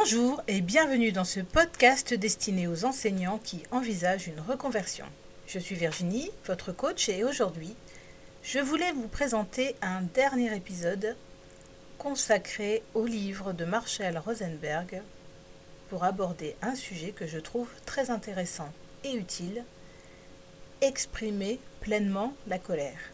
[0.00, 5.04] Bonjour et bienvenue dans ce podcast destiné aux enseignants qui envisagent une reconversion.
[5.48, 7.74] Je suis Virginie, votre coach, et aujourd'hui,
[8.44, 11.16] je voulais vous présenter un dernier épisode
[11.98, 15.02] consacré au livre de Marshall Rosenberg
[15.90, 19.64] pour aborder un sujet que je trouve très intéressant et utile,
[20.80, 23.10] exprimer pleinement la colère.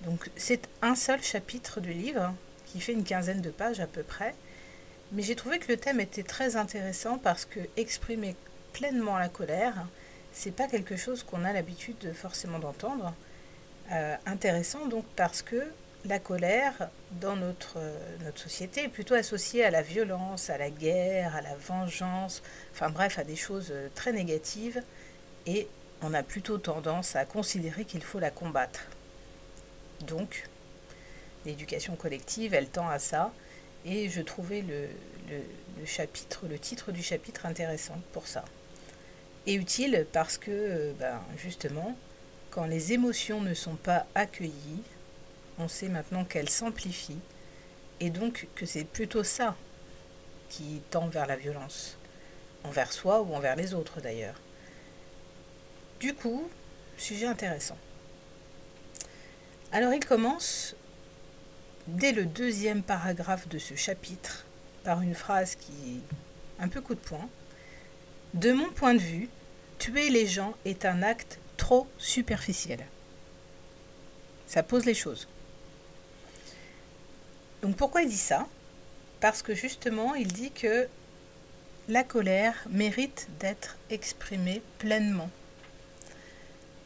[0.00, 2.32] Donc c'est un seul chapitre du livre
[2.66, 4.34] qui fait une quinzaine de pages à peu près.
[5.12, 8.34] Mais j'ai trouvé que le thème était très intéressant parce que exprimer
[8.72, 9.86] pleinement la colère,
[10.32, 13.14] c'est pas quelque chose qu'on a l'habitude forcément d'entendre.
[13.92, 15.62] Euh, intéressant donc parce que
[16.04, 17.78] la colère dans notre,
[18.24, 22.42] notre société est plutôt associée à la violence, à la guerre, à la vengeance,
[22.72, 24.82] enfin bref, à des choses très négatives
[25.46, 25.68] et
[26.02, 28.80] on a plutôt tendance à considérer qu'il faut la combattre.
[30.06, 30.48] Donc,
[31.44, 33.32] l'éducation collective, elle tend à ça.
[33.86, 34.88] Et je trouvais le,
[35.86, 38.44] chapitre, le titre du chapitre intéressant pour ça.
[39.46, 41.96] Et utile parce que, euh, ben, justement,
[42.50, 44.82] quand les émotions ne sont pas accueillies,
[45.58, 47.20] on sait maintenant qu'elles s'amplifient.
[48.00, 49.56] Et donc que c'est plutôt ça
[50.48, 51.96] qui tend vers la violence.
[52.64, 54.40] Envers soi ou envers les autres d'ailleurs.
[56.00, 56.48] Du coup,
[56.98, 57.78] sujet intéressant.
[59.70, 60.74] Alors il commence
[61.86, 64.44] dès le deuxième paragraphe de ce chapitre
[64.84, 67.28] par une phrase qui est un peu coup de poing.
[68.34, 69.28] De mon point de vue,
[69.78, 72.84] tuer les gens est un acte trop superficiel.
[74.46, 75.28] Ça pose les choses.
[77.62, 78.46] Donc pourquoi il dit ça?
[79.20, 80.88] Parce que justement, il dit que
[81.88, 85.30] la colère mérite d'être exprimée pleinement.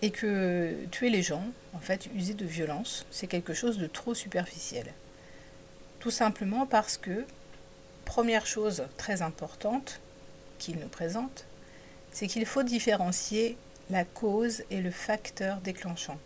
[0.02, 4.14] Et que tuer les gens, en fait, user de violence, c'est quelque chose de trop
[4.14, 4.86] superficiel.
[5.98, 7.26] Tout simplement parce que,
[8.06, 10.00] première chose très importante
[10.58, 11.44] qu'il nous présente,
[12.12, 13.56] c'est qu'il faut différencier
[13.90, 16.18] la cause et le facteur déclenchant.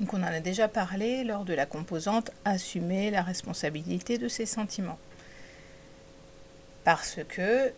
[0.00, 4.46] Donc on en a déjà parlé lors de la composante assumer la responsabilité de ses
[4.46, 4.98] sentiments.
[6.84, 7.72] Parce que,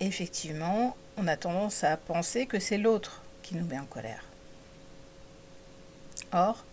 [0.00, 4.24] effectivement, on a tendance à penser que c'est l'autre qui nous met en colère.
[6.32, 6.64] Or,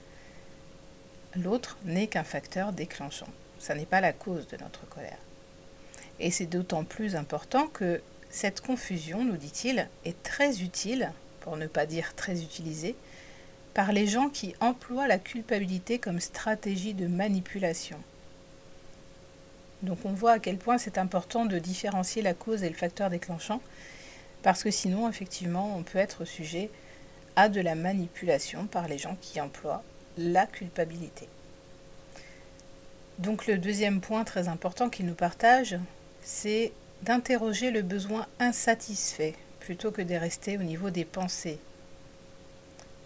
[1.36, 3.28] l'autre n'est qu'un facteur déclenchant.
[3.60, 5.18] Ça n'est pas la cause de notre colère.
[6.20, 11.68] Et c'est d'autant plus important que cette confusion, nous dit-il, est très utile, pour ne
[11.68, 12.96] pas dire très utilisée,
[13.74, 17.98] par les gens qui emploient la culpabilité comme stratégie de manipulation.
[19.84, 23.10] Donc on voit à quel point c'est important de différencier la cause et le facteur
[23.10, 23.62] déclenchant,
[24.44, 26.70] parce que sinon, effectivement, on peut être sujet
[27.36, 29.84] à de la manipulation par les gens qui emploient
[30.18, 31.28] la culpabilité.
[33.18, 35.78] Donc le deuxième point très important qu'il nous partage,
[36.22, 41.60] c'est d'interroger le besoin insatisfait plutôt que de rester au niveau des pensées.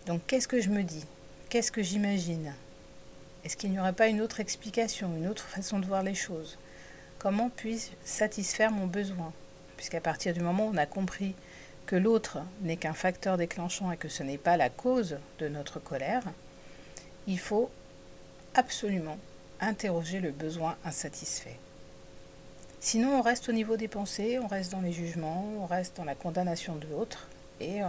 [0.06, 1.06] Donc qu'est-ce que je me dis?
[1.50, 2.54] Qu'est-ce que j'imagine?
[3.44, 6.58] Est-ce qu'il n'y aurait pas une autre explication, une autre façon de voir les choses?
[7.20, 9.34] Comment puis-je satisfaire mon besoin?
[9.84, 11.36] Puisqu'à partir du moment où on a compris
[11.88, 15.82] que l'autre n'est qu'un facteur déclenchant et que ce n'est pas la cause de notre
[15.82, 16.24] colère,
[17.28, 17.70] il faut
[18.56, 19.18] absolument
[19.60, 21.58] interroger le besoin insatisfait.
[22.80, 26.06] Sinon, on reste au niveau des pensées, on reste dans les jugements, on reste dans
[26.06, 27.28] la condamnation de l'autre
[27.60, 27.88] et euh,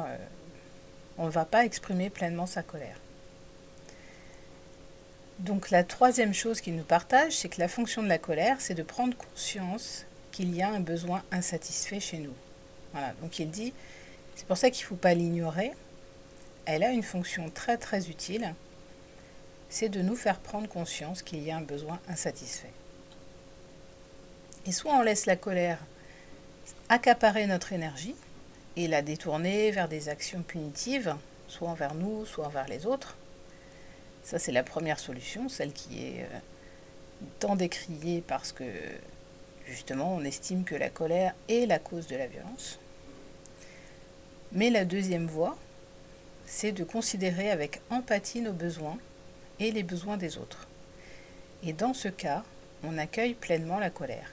[1.17, 2.99] on ne va pas exprimer pleinement sa colère.
[5.39, 8.75] Donc la troisième chose qu'il nous partage, c'est que la fonction de la colère, c'est
[8.75, 12.35] de prendre conscience qu'il y a un besoin insatisfait chez nous.
[12.93, 13.73] Voilà, donc il dit,
[14.35, 15.71] c'est pour ça qu'il ne faut pas l'ignorer.
[16.65, 18.53] Elle a une fonction très très utile,
[19.69, 22.73] c'est de nous faire prendre conscience qu'il y a un besoin insatisfait.
[24.67, 25.79] Et soit on laisse la colère
[26.89, 28.17] accaparer notre énergie
[28.77, 31.15] et la détourner vers des actions punitives,
[31.47, 33.17] soit envers nous, soit envers les autres.
[34.25, 36.39] Ça, c'est la première solution, celle qui est euh,
[37.39, 38.65] tant décriée parce que
[39.67, 42.79] Justement, on estime que la colère est la cause de la violence.
[44.53, 45.57] Mais la deuxième voie,
[46.47, 48.99] c'est de considérer avec empathie nos besoins
[49.59, 50.69] et les besoins des autres.
[51.63, 52.45] Et dans ce cas,
[52.83, 54.33] on accueille pleinement la colère.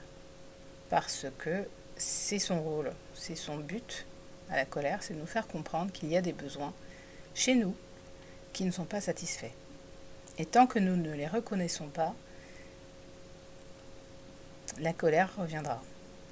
[0.90, 4.06] Parce que c'est son rôle, c'est son but
[4.50, 6.74] à la colère, c'est de nous faire comprendre qu'il y a des besoins
[7.34, 7.74] chez nous
[8.52, 9.54] qui ne sont pas satisfaits.
[10.38, 12.14] Et tant que nous ne les reconnaissons pas,
[14.78, 15.82] la colère reviendra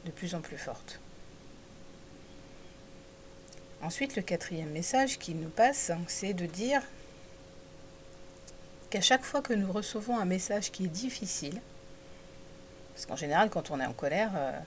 [0.04, 1.00] de plus en plus forte.
[3.82, 6.82] Ensuite, le quatrième message qui nous passe, c'est de dire
[8.90, 11.60] qu'à chaque fois que nous recevons un message qui est difficile,
[12.94, 14.58] Parce qu'en général, quand on est en colère, euh,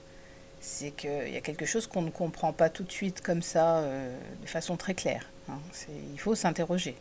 [0.60, 3.80] c'est qu'il y a quelque chose qu'on ne comprend pas tout de suite comme ça,
[3.80, 5.30] euh, de façon très claire.
[5.50, 5.60] Hein.
[6.12, 6.96] Il faut s'interroger.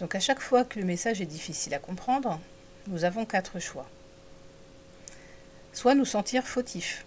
[0.00, 2.38] Donc à chaque fois que le message est difficile à comprendre,
[2.88, 3.88] nous avons quatre choix.
[5.72, 7.04] Soit nous sentir fautifs.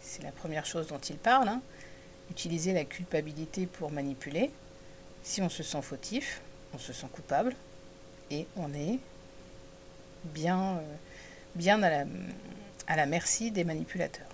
[0.00, 1.48] C'est la première chose dont il parle.
[1.48, 1.62] Hein.
[2.30, 4.50] Utiliser la culpabilité pour manipuler.
[5.22, 6.42] Si on se sent fautif,
[6.74, 7.54] on se sent coupable
[8.30, 8.98] et on est
[10.24, 10.94] bien, euh,
[11.54, 12.04] bien à, la,
[12.86, 14.28] à la merci des manipulateurs.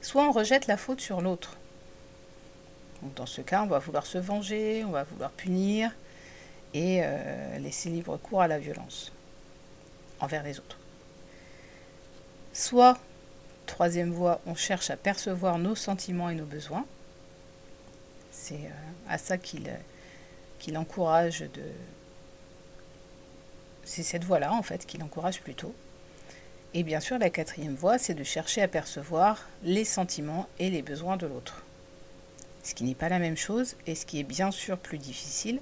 [0.00, 1.56] Soit on rejette la faute sur l'autre.
[3.16, 5.92] Dans ce cas, on va vouloir se venger, on va vouloir punir
[6.74, 9.12] et euh, laisser libre cours à la violence
[10.22, 10.78] envers les autres.
[12.54, 12.98] Soit,
[13.66, 16.86] troisième voie, on cherche à percevoir nos sentiments et nos besoins.
[18.30, 19.70] C'est euh, à ça qu'il
[20.62, 21.62] qu'il encourage de...
[23.84, 25.74] C'est cette voie-là, en fait, qu'il encourage plutôt.
[26.72, 30.82] Et bien sûr, la quatrième voie, c'est de chercher à percevoir les sentiments et les
[30.82, 31.64] besoins de l'autre.
[32.62, 35.60] Ce qui n'est pas la même chose et ce qui est bien sûr plus difficile,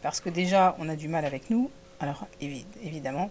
[0.00, 1.70] parce que déjà, on a du mal avec nous,
[2.00, 3.30] alors évidemment,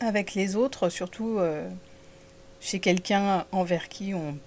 [0.00, 1.68] avec les autres, surtout euh,
[2.60, 4.38] chez quelqu'un envers qui on,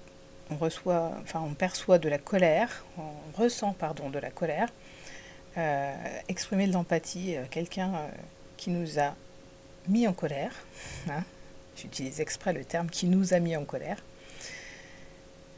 [0.59, 4.69] reçoit, enfin, on perçoit de la colère, on ressent pardon, de la colère,
[5.57, 5.93] euh,
[6.27, 7.93] exprimer de l'empathie, euh, quelqu'un
[8.57, 9.15] qui nous a
[9.87, 10.53] mis en colère,
[11.09, 11.23] hein,
[11.75, 13.97] j'utilise exprès le terme qui nous a mis en colère,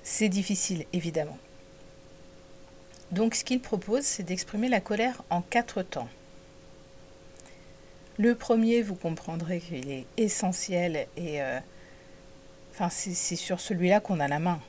[0.03, 1.37] c'est difficile évidemment.
[3.11, 6.07] Donc ce qu'il propose, c'est d'exprimer la colère en quatre temps.
[8.21, 11.39] Le premier, vous comprendrez qu'il est essentiel et
[12.71, 14.59] enfin, c'est sur celui-là qu'on a la main.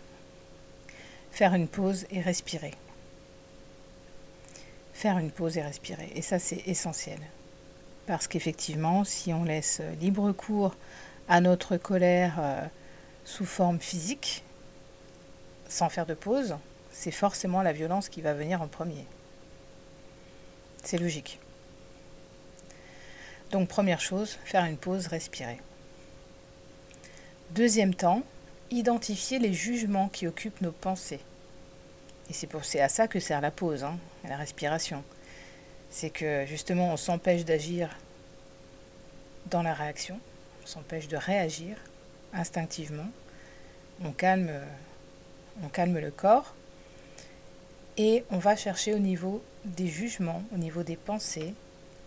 [1.32, 2.72] Faire une pause et respirer
[5.02, 6.12] faire une pause et respirer.
[6.14, 7.18] Et ça, c'est essentiel.
[8.06, 10.76] Parce qu'effectivement, si on laisse libre cours
[11.28, 12.64] à notre colère euh,
[13.24, 14.44] sous forme physique,
[15.68, 16.56] sans faire de pause,
[16.92, 19.04] c'est forcément la violence qui va venir en premier.
[20.84, 21.40] C'est logique.
[23.52, 25.58] Donc première chose, faire une pause, respirer.
[27.50, 28.22] Deuxième temps,
[28.70, 31.20] identifier les jugements qui occupent nos pensées.
[32.30, 35.04] Et c'est à ça que sert la pause, hein, la respiration.
[35.90, 37.90] C'est que justement on s'empêche d'agir
[39.50, 40.18] dans la réaction,
[40.62, 41.76] on s'empêche de réagir
[42.32, 43.10] instinctivement,
[44.02, 44.50] on calme,
[45.62, 46.54] on calme le corps
[47.98, 51.52] et on va chercher au niveau des jugements, au niveau des pensées,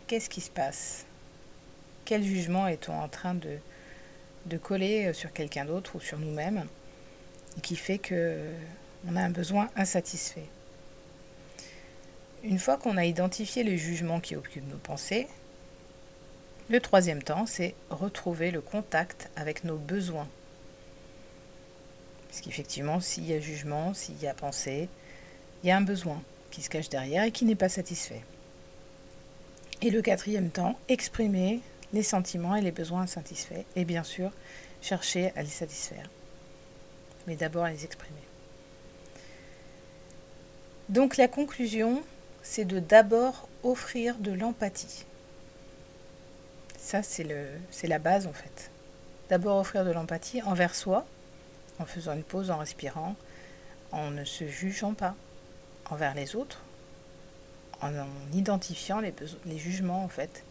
[0.07, 1.06] qu'est-ce qui se passe?
[2.06, 6.66] Quel jugement est-on en train de, coller sur quelqu'un d'autre ou sur nous-mêmes
[7.63, 8.40] qui fait que
[9.07, 10.48] on a un besoin insatisfait?
[12.44, 15.28] Une fois qu'on a identifié les jugements qui occupent nos pensées,
[16.69, 20.28] le troisième temps, c'est retrouver le contact avec nos besoins.
[22.28, 24.90] Parce qu'effectivement, s'il y a jugement, s'il y a pensée,
[25.63, 26.22] il y a un besoin
[26.52, 28.22] qui se cache derrière et qui n'est pas satisfait.
[29.81, 31.62] Et le quatrième temps, exprimer
[31.95, 33.63] les sentiments et les besoins insatisfaits.
[33.75, 34.31] Et bien sûr,
[34.81, 36.09] chercher à les satisfaire.
[37.25, 38.21] Mais d'abord à les exprimer.
[40.89, 42.04] Donc la conclusion,
[42.44, 45.06] c'est de d'abord offrir de l'empathie.
[46.78, 47.23] Ça, c'est
[47.87, 48.69] la base en fait.
[49.30, 51.06] D'abord offrir de l'empathie envers soi,
[51.80, 53.16] en faisant une pause, en respirant,
[53.92, 55.16] en ne se jugeant pas,
[55.90, 56.61] envers les autres,
[57.81, 57.90] en,
[58.33, 60.44] identifiant les, les jugements en fait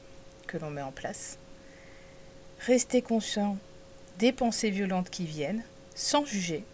[0.46, 1.38] que l'on met en place.
[2.60, 3.56] Rester conscient
[4.18, 6.64] des pensées violentes qui viennent, sans juger,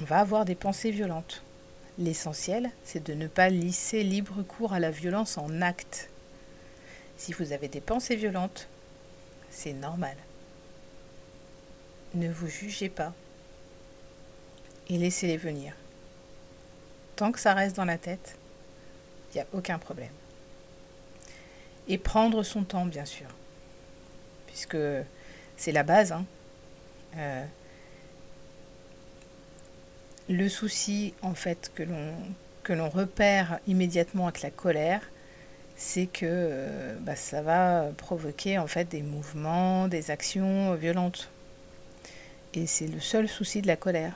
[0.00, 1.42] on va avoir des pensées violentes.
[1.98, 6.08] L'essentiel, c'est de ne pas lisser libre cours à la violence en acte.
[7.16, 8.68] Si vous avez des pensées violentes,
[9.50, 10.16] c'est normal.
[12.14, 13.14] Ne vous jugez pas
[14.88, 15.74] et laissez-les venir.
[17.14, 18.36] Tant que ça reste dans la tête,
[19.30, 20.10] il n'y a aucun problème.
[21.88, 23.26] Et prendre son temps, bien sûr,
[24.46, 24.78] puisque
[25.56, 26.12] c'est la base.
[26.12, 26.24] Hein.
[27.16, 27.44] Euh,
[30.28, 35.02] le souci en fait que l'on repère immédiatement avec la colère,
[35.76, 41.28] c'est que euh, bah, ça va provoquer en fait des mouvements, des actions violentes.
[42.54, 44.14] Et c'est le seul souci de la colère.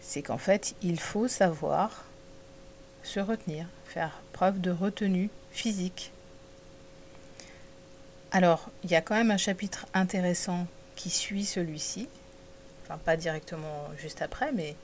[0.00, 2.04] C'est qu'en fait, il faut savoir
[3.02, 6.12] se retenir, faire preuve de retenue physique.
[8.30, 10.66] Alors, il y a quand même un chapitre intéressant
[10.96, 12.08] qui suit celui-ci,
[12.82, 14.76] enfin pas directement juste après, mais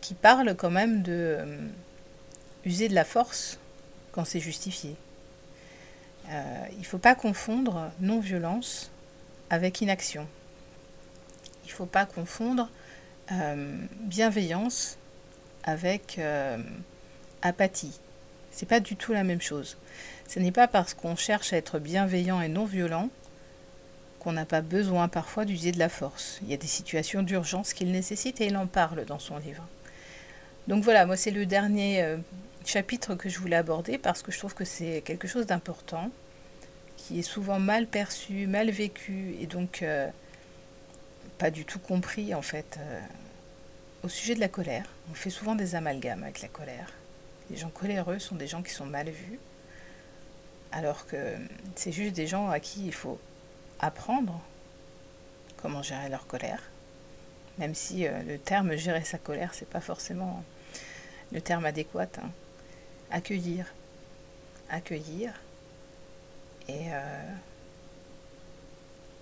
[0.00, 1.68] qui parle quand même de euh,
[2.64, 3.58] user de la force
[4.12, 4.94] quand c'est justifié.
[6.28, 8.92] Euh, il ne faut pas confondre non-violence
[9.50, 10.28] avec inaction.
[11.64, 12.68] Il ne faut pas confondre
[13.32, 14.98] euh, bienveillance
[15.64, 16.20] avec
[17.40, 17.98] apathie.
[18.52, 19.76] C'est pas du tout la même chose.
[20.28, 23.08] Ce n'est pas parce qu'on cherche à être bienveillant et non violent
[24.20, 26.38] qu'on n'a pas besoin parfois d'user de la force.
[26.42, 29.66] Il y a des situations d'urgence qu'il nécessite et il en parle dans son livre.
[30.68, 32.18] Donc voilà, moi c'est le dernier euh,
[32.64, 36.10] chapitre que je voulais aborder parce que je trouve que c'est quelque chose d'important,
[36.96, 40.06] qui est souvent mal perçu, mal vécu et donc euh,
[41.38, 42.78] pas du tout compris en fait.
[42.78, 43.00] Euh,
[44.04, 46.92] au sujet de la colère, on fait souvent des amalgames avec la colère.
[47.52, 49.38] Les gens coléreux sont des gens qui sont mal vus,
[50.72, 51.36] alors que
[51.76, 53.20] c'est juste des gens à qui il faut
[53.78, 54.40] apprendre
[55.58, 56.62] comment gérer leur colère,
[57.58, 60.42] même si euh, le terme gérer sa colère, c'est pas forcément
[61.30, 62.08] le terme adéquat.
[62.22, 62.30] Hein.
[63.10, 63.66] Accueillir,
[64.70, 65.34] accueillir
[66.68, 67.32] et euh,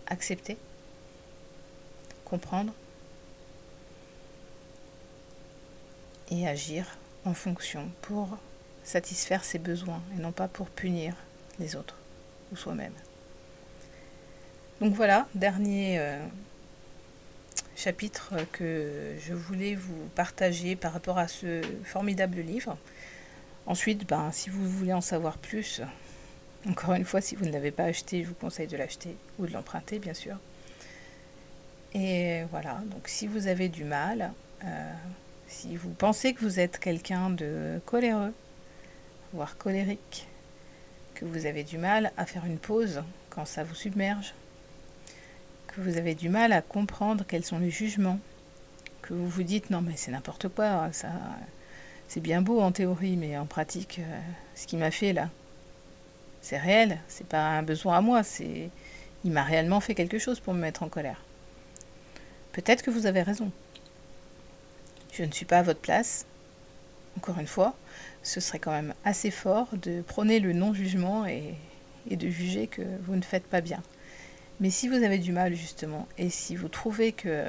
[0.06, 0.56] accepter,
[2.24, 2.72] comprendre
[6.30, 6.86] et agir
[7.24, 8.38] en fonction pour
[8.82, 11.14] satisfaire ses besoins et non pas pour punir
[11.58, 11.96] les autres
[12.52, 12.92] ou soi-même.
[14.80, 16.18] Donc voilà, dernier euh,
[17.76, 22.76] chapitre que je voulais vous partager par rapport à ce formidable livre.
[23.66, 25.82] Ensuite, ben, si vous voulez en savoir plus,
[26.68, 29.46] encore une fois, si vous ne l'avez pas acheté, je vous conseille de l'acheter ou
[29.46, 30.36] de l'emprunter, bien sûr.
[31.92, 34.32] Et voilà, donc si vous avez du mal,
[34.64, 34.92] euh,
[35.50, 38.32] si vous pensez que vous êtes quelqu'un de coléreux,
[39.32, 40.28] voire colérique,
[41.14, 44.32] que vous avez du mal à faire une pause quand ça vous submerge,
[45.66, 48.20] que vous avez du mal à comprendre quels sont les jugements,
[49.02, 51.10] que vous vous dites non mais c'est n'importe quoi, ça
[52.06, 54.20] c'est bien beau en théorie, mais en pratique, euh,
[54.54, 55.30] ce qu'il m'a fait là,
[56.42, 58.70] c'est réel, c'est pas un besoin à moi, c'est
[59.24, 61.22] il m'a réellement fait quelque chose pour me mettre en colère.
[62.52, 63.50] Peut-être que vous avez raison.
[65.12, 66.26] Je ne suis pas à votre place.
[67.16, 67.74] Encore une fois,
[68.22, 71.54] ce serait quand même assez fort de prôner le non-jugement et,
[72.10, 73.82] de juger que vous ne faites pas bien.
[74.60, 77.46] Mais si vous avez du mal justement, et si vous trouvez que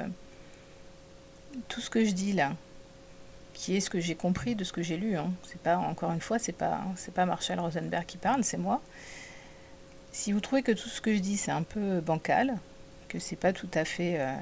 [1.68, 2.52] tout ce que je dis là,
[3.54, 6.12] qui est ce que j'ai compris de ce que j'ai lu, hein, c'est pas encore
[6.12, 6.80] une fois, c'est pas
[7.14, 8.80] pas Marshall Rosenberg qui parle, c'est moi.
[10.10, 12.58] Si vous trouvez que tout ce que je dis c'est un peu bancal,
[13.08, 14.34] que c'est pas tout à fait euh,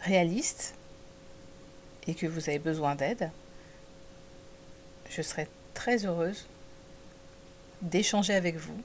[0.00, 0.74] réaliste,
[2.06, 3.30] et que vous avez besoin d'aide,
[5.10, 6.46] je serai très heureuse
[7.82, 8.78] d'échanger avec vous,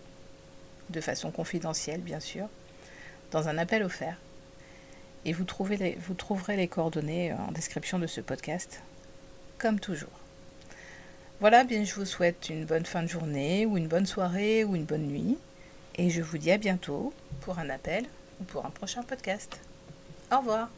[0.89, 2.47] de façon confidentielle bien sûr,
[3.31, 4.17] dans un appel offert.
[5.25, 8.81] Et vous, trouverez les coordonnées en description de ce podcast,
[9.57, 10.09] comme toujours.
[11.39, 14.75] Voilà, bien je vous souhaite une bonne fin de journée, ou une bonne soirée, ou
[14.75, 15.37] une bonne nuit.
[15.95, 18.05] Et je vous dis à bientôt pour un appel
[18.39, 19.59] ou pour un prochain podcast.
[20.31, 20.69] Au revoir